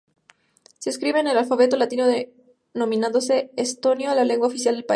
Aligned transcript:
Se 0.79 0.89
escribe 0.89 1.19
con 1.19 1.27
el 1.27 1.37
alfabeto 1.37 1.77
latino, 1.77 2.07
denominándose 2.73 3.51
estonio 3.55 4.09
a 4.09 4.15
la 4.15 4.23
lengua 4.23 4.47
oficial 4.47 4.73
del 4.73 4.83
país. 4.85 4.89